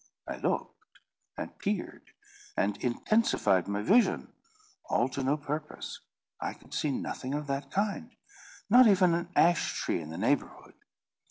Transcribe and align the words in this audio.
I 0.27 0.37
looked, 0.37 0.97
and 1.37 1.55
peered, 1.59 2.09
and 2.57 2.75
intensified 2.77 3.67
my 3.67 3.83
vision, 3.83 4.33
all 4.89 5.07
to 5.09 5.21
no 5.21 5.37
purpose. 5.37 5.99
I 6.39 6.55
could 6.55 6.73
see 6.73 6.89
nothing 6.91 7.35
of 7.35 7.45
that 7.45 7.69
kind, 7.69 8.15
not 8.67 8.87
even 8.87 9.13
an 9.13 9.29
ash 9.35 9.79
tree 9.79 10.01
in 10.01 10.09
the 10.09 10.17
neighbourhood. 10.17 10.73